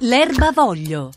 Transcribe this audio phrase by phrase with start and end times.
[0.00, 1.10] L'erba voglio.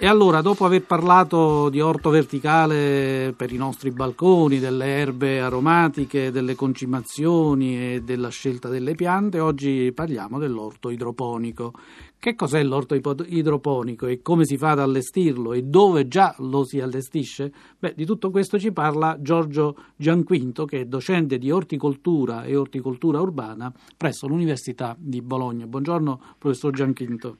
[0.00, 6.30] E allora, dopo aver parlato di orto verticale per i nostri balconi, delle erbe aromatiche,
[6.30, 11.72] delle concimazioni e della scelta delle piante, oggi parliamo dell'orto idroponico.
[12.16, 16.78] Che cos'è l'orto idroponico e come si fa ad allestirlo e dove già lo si
[16.78, 17.52] allestisce?
[17.76, 23.20] Beh, di tutto questo ci parla Giorgio Gianquinto, che è docente di orticoltura e orticoltura
[23.20, 25.66] urbana presso l'Università di Bologna.
[25.66, 27.38] Buongiorno, professor Gianquinto.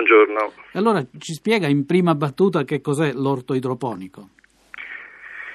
[0.00, 0.52] Buongiorno.
[0.72, 4.30] Allora ci spiega in prima battuta che cos'è l'orto idroponico?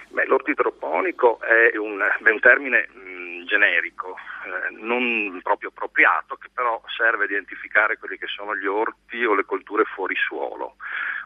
[0.10, 6.50] Beh, l'orto idroponico è un, è un termine mh, generico, eh, non proprio appropriato, che
[6.54, 10.76] però serve a identificare quelli che sono gli orti o le colture fuori suolo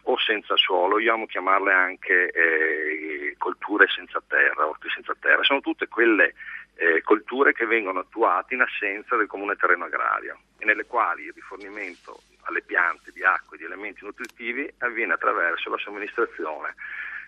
[0.04, 0.98] o senza suolo.
[0.98, 5.44] Io amo chiamarle anche eh, colture senza terra, orti senza terra.
[5.44, 6.36] Sono tutte quelle
[6.76, 11.34] eh, colture che vengono attuate in assenza del comune terreno agrario e nelle quali il
[11.34, 16.76] rifornimento alle piante di acqua e di elementi nutritivi avviene attraverso la somministrazione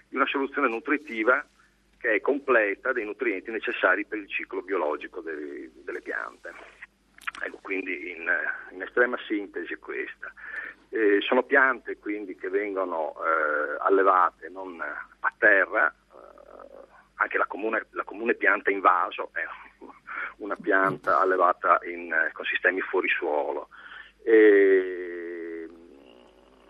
[0.09, 1.45] di una soluzione nutritiva
[1.97, 6.51] che è completa dei nutrienti necessari per il ciclo biologico dei, delle piante.
[7.43, 8.29] Ecco, quindi in,
[8.71, 10.33] in, estrema sintesi questa.
[10.89, 17.85] Eh, sono piante quindi che vengono eh, allevate non a terra, eh, anche la comune,
[17.91, 19.45] la comune, pianta in vaso è
[20.37, 23.69] una pianta allevata in, con sistemi fuori suolo.
[24.23, 25.67] E...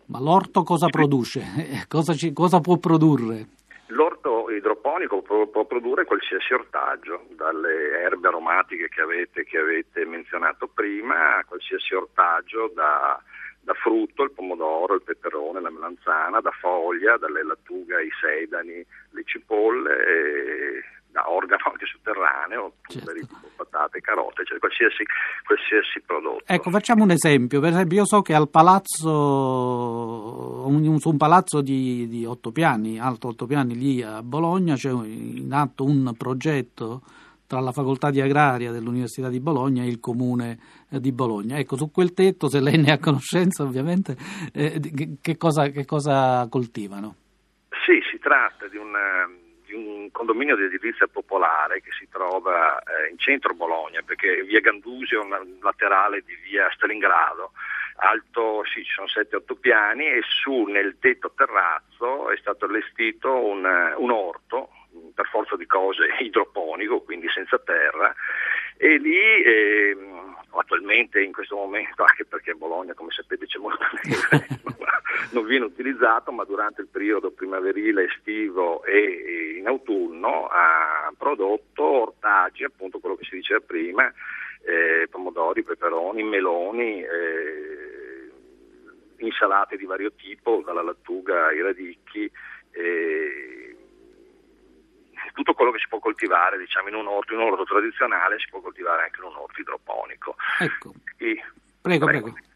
[0.05, 1.41] Ma l'orto cosa produce?
[1.87, 3.47] Cosa, ci, cosa, può produrre?
[3.87, 10.67] L'orto idroponico può, può, produrre qualsiasi ortaggio, dalle erbe aromatiche che avete, che avete menzionato
[10.67, 13.21] prima, a qualsiasi ortaggio, da,
[13.61, 19.23] da, frutto, il pomodoro, il peperone, la melanzana, da foglia, dalle lattughe ai sedani, le
[19.25, 20.83] cipolle.
[21.11, 23.11] Da organo anche sotterraneo, certo.
[23.57, 25.03] patate, carote, cioè qualsiasi,
[25.45, 26.43] qualsiasi, prodotto.
[26.45, 27.59] Ecco, facciamo un esempio.
[27.59, 29.07] Per esempio, io so che al palazzo,
[30.67, 34.89] un, su un palazzo di, di 8 piani, alto 8 piani lì a Bologna, c'è
[34.89, 37.01] in atto un progetto
[37.51, 40.57] tra la facoltà di agraria dell'Università di Bologna e il comune
[40.89, 41.57] eh, di Bologna.
[41.57, 44.15] Ecco, su quel tetto, se lei ne ha conoscenza ovviamente,
[44.53, 44.79] eh,
[45.21, 47.15] che, cosa, che cosa coltivano?
[47.85, 48.95] Sì, si tratta di un
[49.71, 54.59] di un condominio di edilizia popolare che si trova eh, in centro Bologna, perché via
[54.59, 57.51] Gandusio è un laterale di via Stalingrado,
[57.95, 63.65] alto, sì, ci sono 7-8 piani e su nel tetto terrazzo è stato allestito un,
[63.97, 64.69] un orto,
[65.13, 68.13] per forza di cose idroponico, quindi senza terra,
[68.77, 69.97] e lì eh,
[70.49, 74.47] attualmente in questo momento, anche perché a Bologna come sapete c'è molta neve,
[75.31, 82.63] non viene utilizzato, ma durante il periodo primaverile, estivo e in autunno ha prodotto ortaggi,
[82.63, 84.11] appunto quello che si diceva prima,
[84.63, 88.31] eh, pomodori, peperoni, meloni, eh,
[89.17, 92.31] insalate di vario tipo, dalla lattuga ai radicchi.
[92.71, 93.75] Eh,
[95.33, 98.47] tutto quello che si può coltivare diciamo, in un orto, in un orto tradizionale si
[98.49, 100.35] può coltivare anche in un orto idroponico.
[100.59, 100.93] Ecco.
[101.17, 101.41] E,
[101.81, 102.31] prego, prego.
[102.31, 102.49] prego.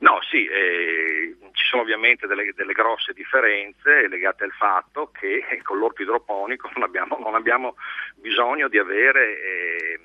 [0.00, 5.78] No, sì, eh, ci sono ovviamente delle, delle, grosse differenze legate al fatto che con
[5.78, 7.76] l'orto idroponico non abbiamo, non abbiamo
[8.16, 10.00] bisogno di avere eh,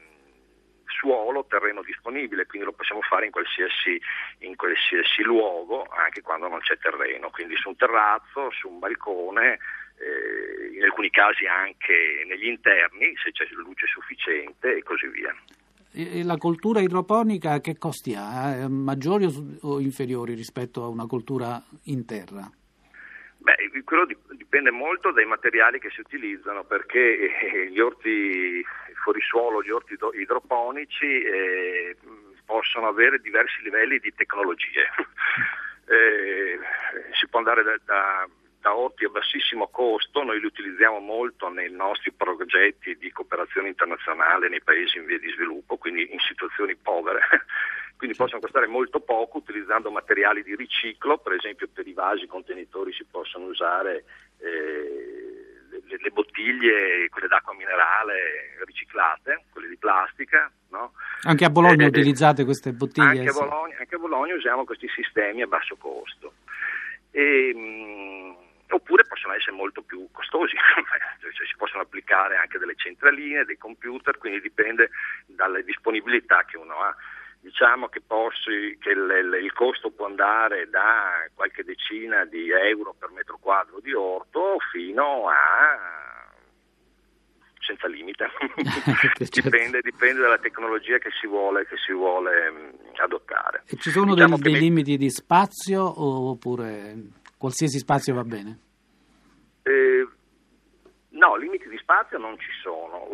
[0.85, 3.99] suolo, terreno disponibile, quindi lo possiamo fare in qualsiasi,
[4.39, 9.57] in qualsiasi luogo, anche quando non c'è terreno, quindi su un terrazzo, su un balcone,
[9.97, 15.35] eh, in alcuni casi anche negli interni, se c'è luce sufficiente e così via.
[16.23, 18.55] La coltura idroponica che costi ha?
[18.55, 19.27] Eh, maggiori
[19.61, 22.49] o inferiori rispetto a una coltura in terra?
[23.37, 24.07] Beh, quello
[24.37, 28.63] dipende molto dai materiali che si utilizzano perché eh, gli orti
[29.03, 31.97] fuorisuolo, gli orti idroponici eh,
[32.45, 34.87] possono avere diversi livelli di tecnologie.
[35.91, 36.59] eh,
[37.19, 38.27] si può andare da, da
[38.61, 44.47] da orti a bassissimo costo, noi li utilizziamo molto nei nostri progetti di cooperazione internazionale
[44.47, 47.21] nei paesi in via di sviluppo, quindi in situazioni povere,
[47.97, 52.93] quindi possono costare molto poco utilizzando materiali di riciclo, per esempio per i vasi contenitori
[52.93, 54.05] si possono usare
[54.37, 60.51] eh, le, le, bottiglie, quelle d'acqua minerale riciclate, quelle di plastica.
[60.69, 60.93] No?
[61.23, 63.07] Anche a Bologna eh, utilizzate queste bottiglie?
[63.07, 66.33] Anche a, Bologna, anche a Bologna usiamo questi sistemi a basso costo.
[67.11, 68.40] E, mh,
[68.75, 70.55] oppure possono essere molto più costosi,
[71.21, 74.89] cioè, si possono applicare anche delle centraline, dei computer, quindi dipende
[75.25, 76.95] dalle disponibilità che uno ha.
[77.43, 83.09] Diciamo che, possi, che il, il, costo può andare da qualche decina di euro per
[83.09, 86.21] metro quadro di orto fino a
[87.61, 88.29] senza limite.
[89.15, 89.41] certo.
[89.41, 93.63] dipende, dipende, dalla tecnologia che si vuole, che si vuole adottare.
[93.65, 94.59] E ci sono diciamo dei, dei mi...
[94.59, 96.95] limiti di spazio oppure
[97.41, 98.59] qualsiasi spazio va bene?
[99.63, 100.07] Eh,
[101.09, 103.09] no, limiti di spazio non ci sono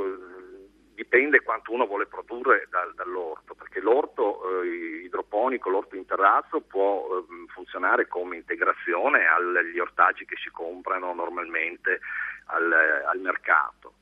[0.97, 7.05] dipende quanto uno vuole produrre dal, dall'orto, perché l'orto eh, idroponico, l'orto in terrazzo può
[7.05, 11.99] eh, funzionare come integrazione agli ortaggi che si comprano normalmente
[12.45, 12.71] al,
[13.05, 13.93] al mercato,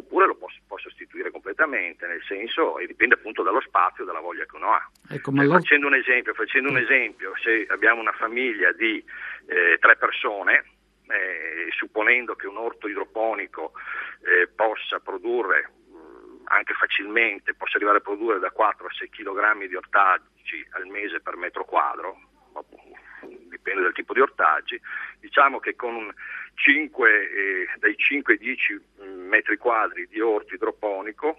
[0.00, 4.20] oppure lo può, può, sostituire completamente, nel senso, e dipende appunto dallo spazio e dalla
[4.20, 4.90] voglia che uno ha.
[5.08, 9.02] Ecco, eh, facendo, un esempio, facendo un esempio, se abbiamo una famiglia di
[9.46, 10.64] eh, tre persone,
[11.06, 13.72] eh, supponendo che un orto idroponico
[14.22, 15.72] eh, possa produrre
[16.44, 21.20] anche facilmente, posso arrivare a produrre da 4 a 6 kg di ortaggi al mese
[21.20, 22.29] per metro quadro,
[23.50, 24.80] dipende dal tipo di ortaggi,
[25.20, 26.12] diciamo che con
[26.54, 31.38] 5, eh, dai 5 ai 10 mm, metri quadri di orto idroponico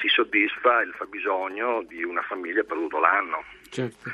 [0.00, 3.44] si soddisfa il fabbisogno di una famiglia per tutto l'anno.
[3.70, 4.10] Certo.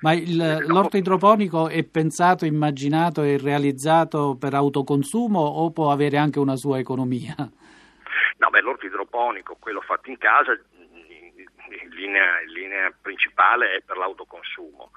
[0.00, 6.16] Ma il, eh, l'orto idroponico è pensato, immaginato e realizzato per autoconsumo o può avere
[6.16, 7.34] anche una sua economia?
[7.36, 13.98] No, beh, l'orto idroponico, quello fatto in casa, in linea, in linea principale è per
[13.98, 14.90] l'autoconsumo.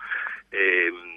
[0.53, 1.13] Ehm,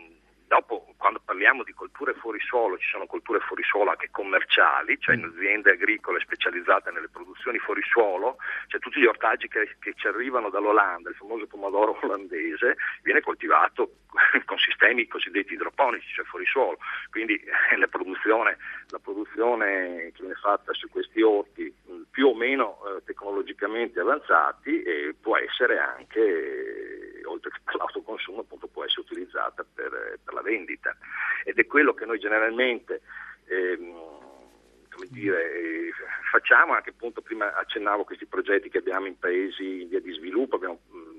[0.49, 5.17] Dopo, quando parliamo di colture fuori suolo, ci sono colture fuori suolo anche commerciali, cioè
[5.17, 5.35] in mm.
[5.35, 8.37] aziende agricole specializzate nelle produzioni fuori suolo,
[8.69, 13.97] cioè tutti gli ortaggi che, che ci arrivano dall'Olanda, il famoso pomodoro olandese, viene coltivato
[14.47, 16.79] con sistemi cosiddetti idroponici, cioè fuori suolo.
[17.11, 18.57] Quindi eh, la, produzione,
[18.91, 24.81] la produzione, che viene fatta su questi orti mm, più o meno eh, tecnologicamente avanzati
[24.83, 27.06] eh, può essere anche, eh,
[27.37, 30.97] oltre che per l'autoconsumo, appunto, può essere utilizzata per, eh, per la vendita
[31.45, 33.01] ed è quello che noi generalmente
[33.47, 34.25] ehm,
[35.11, 35.91] dire,
[36.31, 40.57] facciamo, anche appunto prima accennavo questi progetti che abbiamo in paesi in via di sviluppo,
[40.57, 41.17] abbiamo mm,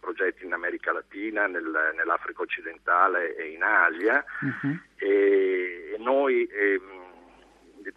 [0.00, 4.78] progetti in America Latina, nel, nell'Africa occidentale e in Asia uh-huh.
[4.96, 7.00] e, e, noi ehm,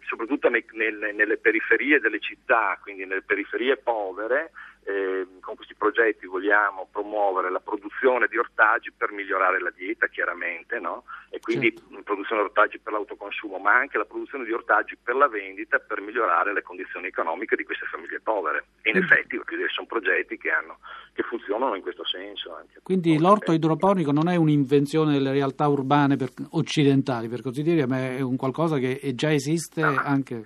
[0.06, 4.52] soprattutto nei, nel, nelle periferie delle città, quindi nelle periferie povere,
[4.84, 10.78] eh, con questi progetti vogliamo promuovere la produzione di ortaggi per migliorare la dieta, chiaramente,
[10.78, 11.04] no?
[11.30, 12.02] e quindi certo.
[12.02, 16.00] produzione di ortaggi per l'autoconsumo, ma anche la produzione di ortaggi per la vendita per
[16.00, 18.66] migliorare le condizioni economiche di queste famiglie povere.
[18.82, 19.02] E in mm.
[19.02, 19.40] effetti
[19.74, 20.78] sono progetti che, hanno,
[21.12, 22.54] che, funzionano in questo senso.
[22.54, 22.80] Anche.
[22.82, 27.98] Quindi l'orto idroponico non è un'invenzione delle realtà urbane per, occidentali, per così dire, ma
[27.98, 30.00] è un qualcosa che già esiste no.
[30.04, 30.44] anche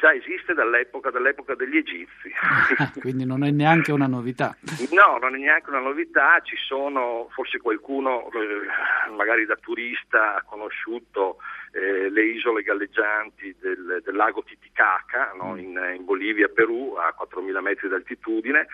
[0.00, 2.32] già esiste dall'epoca, dall'epoca degli egizi.
[3.00, 4.56] Quindi non è neanche una novità.
[4.90, 10.42] No, non è neanche una novità, ci sono, forse qualcuno eh, magari da turista ha
[10.42, 11.38] conosciuto
[11.72, 15.54] eh, le isole galleggianti del, del lago Titicaca no?
[15.54, 15.58] Mm.
[15.58, 18.66] in, in Bolivia, Perù, a 4.000 metri d'altitudine.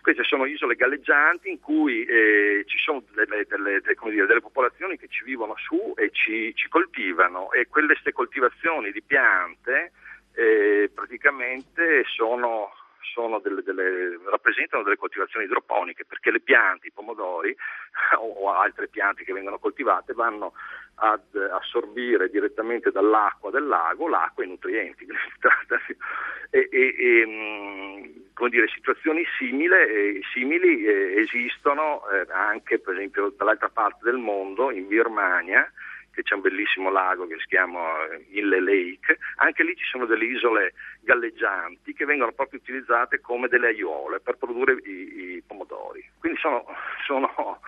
[0.00, 4.98] Queste sono isole galleggianti in cui eh, ci sono delle, delle, delle, dire, delle, popolazioni
[4.98, 9.92] che ci vivono su e ci, ci coltivano e queste coltivazioni di piante
[10.34, 12.72] eh, praticamente sono,
[13.12, 17.54] sono delle, delle, rappresentano delle coltivazioni idroponiche perché le piante, i pomodori
[18.18, 20.52] o altre piante che vengono coltivate vanno
[20.96, 25.06] ad assorbire direttamente dall'acqua del lago l'acqua e i nutrienti.
[26.50, 33.68] e, e, e come dire, situazioni simili, simili eh, esistono eh, anche per esempio dall'altra
[33.68, 35.70] parte del mondo, in Birmania,
[36.12, 40.06] che c'è un bellissimo lago che si chiama eh, Inle Lake, anche lì ci sono
[40.06, 46.04] delle isole galleggianti che vengono proprio utilizzate come delle aiuole per produrre i, i pomodori.
[46.18, 46.64] Quindi sono,
[47.06, 47.60] sono,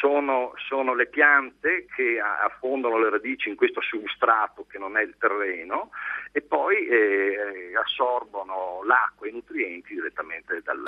[0.00, 5.14] sono, sono, le piante che affondano le radici in questo substrato che non è il
[5.18, 5.90] terreno
[6.32, 10.82] e poi eh, assorbono l'acqua e i nutrienti direttamente dal,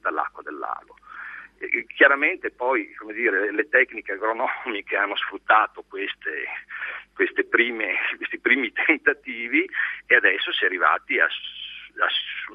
[0.00, 0.96] dall'acqua del lago.
[1.94, 6.44] Chiaramente poi dire, le tecniche agronomiche hanno sfruttato queste,
[7.14, 9.68] queste prime, questi primi tentativi
[10.06, 11.28] e adesso si è arrivati a,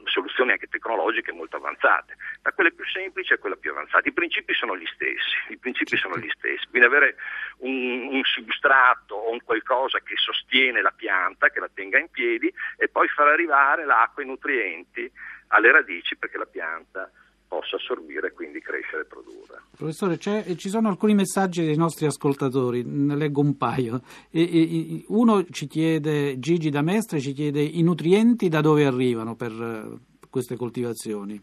[0.05, 4.09] soluzioni anche tecnologiche molto avanzate, da quelle più semplici a quelle più avanzate.
[4.09, 6.65] I principi sono gli stessi, principi sono gli stessi.
[6.69, 7.15] Quindi avere
[7.59, 12.51] un, un substrato o un qualcosa che sostiene la pianta, che la tenga in piedi
[12.77, 15.11] e poi far arrivare l'acqua e i nutrienti
[15.47, 17.09] alle radici perché la pianta
[17.49, 19.63] possa assorbire e quindi crescere e produrre.
[19.75, 24.01] Professore, ci sono alcuni messaggi dei nostri ascoltatori, ne leggo un paio.
[24.31, 29.35] E, e, uno ci chiede, Gigi da Mestre ci chiede i nutrienti da dove arrivano
[29.35, 31.41] per uh, queste coltivazioni?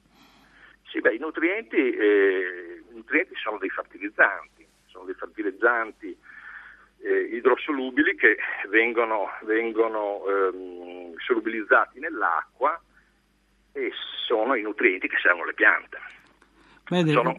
[0.84, 6.16] Sì, beh, i nutrienti, eh, i nutrienti sono dei fertilizzanti, sono dei fertilizzanti
[7.00, 8.36] eh, idrosolubili che
[8.70, 12.80] vengono, vengono ehm, solubilizzati nell'acqua
[13.76, 13.92] e
[14.26, 15.98] sono i nutrienti che servono alle piante.
[16.88, 17.10] Bene.
[17.10, 17.36] Sono,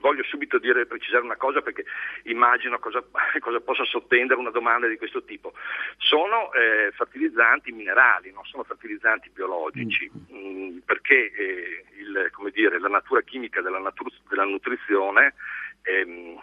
[0.00, 1.84] voglio subito dire, precisare una cosa perché
[2.24, 3.02] immagino cosa,
[3.40, 5.54] cosa, possa sottendere una domanda di questo tipo.
[5.96, 10.36] Sono eh, fertilizzanti minerali, non sono fertilizzanti biologici, mm.
[10.36, 15.34] mh, perché eh, il, dire, la natura chimica della, natur- della nutrizione
[15.82, 16.36] ehm,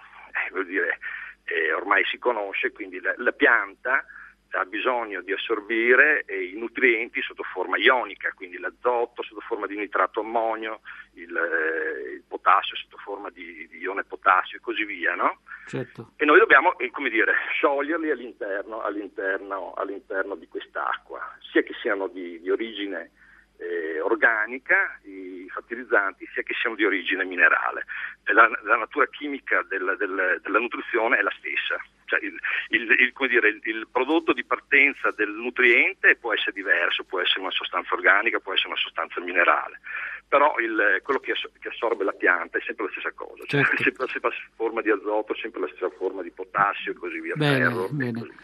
[0.56, 1.00] eh, dire,
[1.44, 4.06] eh, ormai si conosce, quindi la, la pianta
[4.52, 10.20] ha bisogno di assorbire i nutrienti sotto forma ionica, quindi l'azoto sotto forma di nitrato
[10.20, 10.82] ammonio,
[11.14, 15.40] il, eh, il potassio sotto forma di, di, ione potassio e così via, no?
[15.68, 16.12] certo.
[16.18, 22.08] E noi dobbiamo, eh, come dire, scioglierli all'interno, all'interno, all'interno, di quest'acqua, sia che siano
[22.08, 23.12] di, di origine
[23.58, 27.86] eh, organica, i fertilizzanti, sia che siano di origine minerale.
[28.26, 31.82] La, la natura chimica del, del, della nutrizione è la stessa.
[32.12, 32.38] Cioè il,
[32.70, 37.52] il, il, dire, il, prodotto di partenza del nutriente può essere diverso, può essere una
[37.52, 39.80] sostanza organica, può essere una sostanza minerale,
[40.28, 41.32] però quello che,
[41.70, 43.78] assorbe la pianta è sempre la stessa cosa, cioè certo.
[43.84, 47.36] sempre la stessa forma di azoto, sempre la stessa forma di potassio e così via.
[47.36, 48.20] Bene, ferro, bene.
[48.20, 48.40] Così.